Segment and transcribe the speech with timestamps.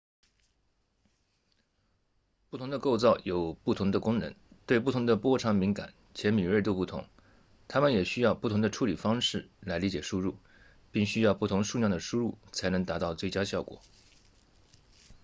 [2.49, 4.33] 不同的构造有不同的功能
[4.65, 7.07] 对不同的波长敏感且敏锐度不同
[7.67, 10.33] 它们也需要不同的处理方式来理解输入
[10.91, 13.79] 并需要不同数量的输入才能达到最佳效果